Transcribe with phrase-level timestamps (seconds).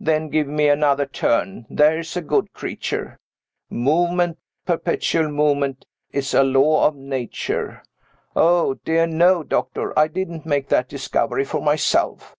[0.00, 3.16] Then give me another turn, there's a good creature.
[3.70, 7.84] Movement, perpetual movement, is a law of Nature.
[8.34, 12.34] Oh, dear no, doctor; I didn't make that discovery for myself.